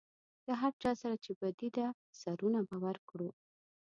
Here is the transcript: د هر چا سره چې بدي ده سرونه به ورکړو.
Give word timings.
د 0.45 0.47
هر 0.61 0.73
چا 0.81 0.91
سره 1.01 1.15
چې 1.23 1.31
بدي 1.41 1.69
ده 1.77 1.87
سرونه 2.21 2.59
به 2.67 2.75
ورکړو. 2.85 3.29